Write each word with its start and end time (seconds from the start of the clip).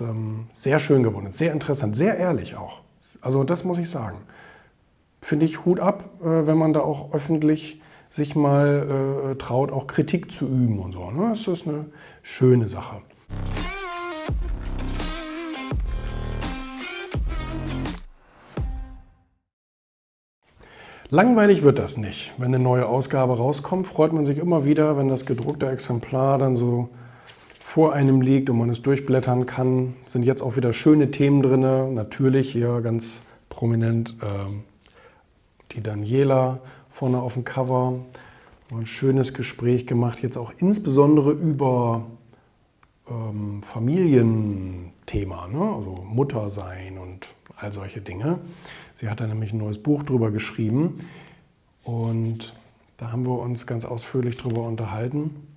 Ähm, 0.00 0.46
sehr 0.54 0.78
schön 0.78 1.02
geworden, 1.02 1.30
sehr 1.30 1.52
interessant, 1.52 1.96
sehr 1.96 2.16
ehrlich 2.16 2.56
auch. 2.56 2.80
Also 3.20 3.44
das 3.44 3.64
muss 3.64 3.78
ich 3.78 3.88
sagen. 3.88 4.18
Finde 5.20 5.46
ich 5.46 5.64
Hut 5.64 5.80
ab, 5.80 6.04
äh, 6.20 6.46
wenn 6.46 6.58
man 6.58 6.72
da 6.72 6.80
auch 6.80 7.12
öffentlich 7.12 7.80
sich 8.10 8.36
mal 8.36 9.32
äh, 9.32 9.34
traut, 9.36 9.72
auch 9.72 9.86
Kritik 9.86 10.30
zu 10.30 10.46
üben 10.46 10.78
und 10.78 10.92
so. 10.92 11.10
Ne? 11.10 11.30
Das 11.30 11.48
ist 11.48 11.66
eine 11.66 11.86
schöne 12.22 12.68
Sache. 12.68 13.02
Langweilig 21.10 21.62
wird 21.62 21.78
das 21.78 21.96
nicht. 21.96 22.34
Wenn 22.38 22.54
eine 22.54 22.58
neue 22.62 22.86
Ausgabe 22.86 23.36
rauskommt, 23.36 23.86
freut 23.86 24.12
man 24.12 24.24
sich 24.24 24.38
immer 24.38 24.64
wieder, 24.64 24.96
wenn 24.96 25.08
das 25.08 25.26
gedruckte 25.26 25.68
Exemplar 25.68 26.38
dann 26.38 26.56
so 26.56 26.88
vor 27.74 27.92
einem 27.92 28.20
liegt 28.20 28.50
und 28.50 28.58
man 28.58 28.70
es 28.70 28.82
durchblättern 28.82 29.46
kann. 29.46 29.96
Sind 30.06 30.22
jetzt 30.22 30.42
auch 30.42 30.54
wieder 30.54 30.72
schöne 30.72 31.10
Themen 31.10 31.42
drin. 31.42 31.94
Natürlich 31.94 32.52
hier 32.52 32.80
ganz 32.82 33.22
prominent 33.48 34.16
äh, 34.22 34.54
die 35.72 35.80
Daniela 35.80 36.60
vorne 36.88 37.20
auf 37.20 37.34
dem 37.34 37.42
Cover. 37.42 37.98
Ein 38.72 38.86
schönes 38.86 39.34
Gespräch 39.34 39.88
gemacht, 39.88 40.22
jetzt 40.22 40.36
auch 40.36 40.52
insbesondere 40.56 41.32
über 41.32 42.06
ähm, 43.10 43.64
Familienthema, 43.64 45.48
ne? 45.48 45.58
also 45.58 46.06
Muttersein 46.08 46.96
und 46.96 47.26
all 47.56 47.72
solche 47.72 48.00
Dinge. 48.00 48.38
Sie 48.94 49.08
hat 49.08 49.18
da 49.18 49.26
nämlich 49.26 49.52
ein 49.52 49.58
neues 49.58 49.82
Buch 49.82 50.04
drüber 50.04 50.30
geschrieben 50.30 50.98
und 51.82 52.54
da 52.98 53.10
haben 53.10 53.26
wir 53.26 53.36
uns 53.36 53.66
ganz 53.66 53.84
ausführlich 53.84 54.36
drüber 54.36 54.62
unterhalten. 54.62 55.53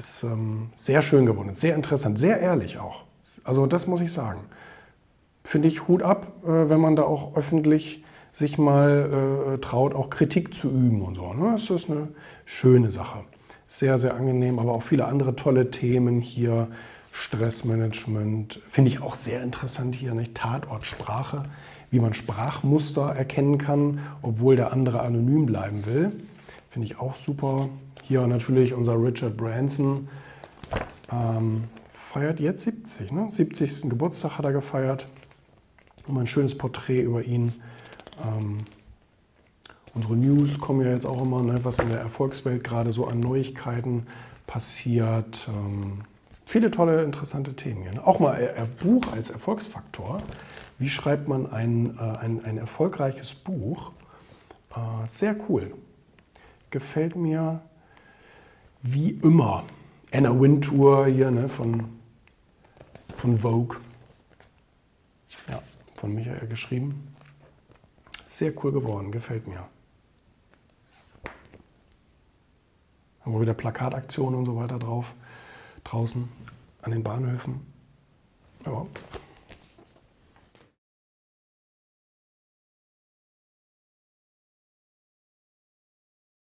Ist 0.00 0.22
ähm, 0.22 0.70
sehr 0.78 1.02
schön 1.02 1.26
geworden, 1.26 1.54
sehr 1.54 1.74
interessant, 1.74 2.18
sehr 2.18 2.40
ehrlich 2.40 2.78
auch. 2.78 3.02
Also 3.44 3.66
das 3.66 3.86
muss 3.86 4.00
ich 4.00 4.10
sagen. 4.10 4.40
Finde 5.44 5.68
ich 5.68 5.88
Hut 5.88 6.02
ab, 6.02 6.32
äh, 6.42 6.70
wenn 6.70 6.80
man 6.80 6.96
da 6.96 7.02
auch 7.02 7.36
öffentlich 7.36 8.02
sich 8.32 8.56
mal 8.56 9.56
äh, 9.56 9.58
traut, 9.58 9.94
auch 9.94 10.08
Kritik 10.08 10.54
zu 10.54 10.68
üben 10.70 11.02
und 11.02 11.16
so. 11.16 11.34
Ne? 11.34 11.52
Das 11.52 11.68
ist 11.68 11.90
eine 11.90 12.08
schöne 12.46 12.90
Sache. 12.90 13.18
Sehr, 13.66 13.98
sehr 13.98 14.14
angenehm, 14.14 14.58
aber 14.58 14.72
auch 14.72 14.82
viele 14.82 15.04
andere 15.04 15.36
tolle 15.36 15.70
Themen 15.70 16.22
hier. 16.22 16.68
Stressmanagement 17.12 18.62
finde 18.68 18.90
ich 18.90 19.02
auch 19.02 19.16
sehr 19.16 19.42
interessant 19.42 19.94
hier, 19.94 20.14
nicht? 20.14 20.34
Tatortsprache 20.34 21.44
wie 21.90 21.98
man 21.98 22.14
Sprachmuster 22.14 23.14
erkennen 23.14 23.58
kann, 23.58 24.00
obwohl 24.22 24.56
der 24.56 24.72
andere 24.72 25.00
anonym 25.00 25.46
bleiben 25.46 25.86
will. 25.86 26.12
Finde 26.70 26.86
ich 26.86 27.00
auch 27.00 27.16
super. 27.16 27.68
Hier 28.04 28.24
natürlich 28.28 28.74
unser 28.74 28.94
Richard 28.94 29.36
Branson. 29.36 30.08
Ähm, 31.12 31.64
feiert 31.92 32.38
jetzt 32.38 32.62
70, 32.62 33.10
ne? 33.10 33.28
70. 33.28 33.90
Geburtstag 33.90 34.38
hat 34.38 34.44
er 34.44 34.52
gefeiert. 34.52 35.08
Und 36.06 36.16
ein 36.16 36.28
schönes 36.28 36.56
Porträt 36.56 37.02
über 37.02 37.24
ihn. 37.24 37.54
Ähm, 38.24 38.58
unsere 39.94 40.14
News 40.14 40.60
kommen 40.60 40.86
ja 40.86 40.92
jetzt 40.92 41.06
auch 41.06 41.20
immer, 41.20 41.42
ne, 41.42 41.64
was 41.64 41.80
in 41.80 41.88
der 41.88 41.98
Erfolgswelt 42.00 42.62
gerade 42.62 42.92
so 42.92 43.06
an 43.06 43.18
Neuigkeiten 43.18 44.06
passiert. 44.46 45.48
Ähm, 45.48 46.02
viele 46.46 46.70
tolle, 46.70 47.02
interessante 47.02 47.54
Themen 47.54 47.82
hier. 47.82 47.94
Ne? 47.94 48.06
Auch 48.06 48.20
mal 48.20 48.34
ein 48.34 48.70
Buch 48.80 49.12
als 49.12 49.30
Erfolgsfaktor. 49.30 50.22
Wie 50.78 50.88
schreibt 50.88 51.26
man 51.26 51.52
ein, 51.52 51.98
äh, 51.98 52.18
ein, 52.18 52.44
ein 52.44 52.58
erfolgreiches 52.58 53.34
Buch? 53.34 53.90
Äh, 54.70 55.08
sehr 55.08 55.34
cool. 55.48 55.72
Gefällt 56.70 57.16
mir 57.16 57.60
wie 58.82 59.10
immer. 59.10 59.64
Anna 60.12 60.38
Wintour 60.38 61.06
hier 61.06 61.30
ne, 61.30 61.48
von, 61.48 61.84
von 63.16 63.38
Vogue. 63.38 63.78
Ja, 65.48 65.62
von 65.96 66.14
Michael 66.14 66.48
geschrieben. 66.48 67.14
Sehr 68.28 68.52
cool 68.64 68.72
geworden, 68.72 69.12
gefällt 69.12 69.46
mir. 69.46 69.68
Haben 73.20 73.34
wir 73.34 73.40
wieder 73.40 73.54
Plakataktionen 73.54 74.40
und 74.40 74.46
so 74.46 74.56
weiter 74.56 74.78
drauf, 74.78 75.14
draußen 75.84 76.28
an 76.82 76.90
den 76.90 77.02
Bahnhöfen. 77.02 77.60
Ja. 78.64 78.86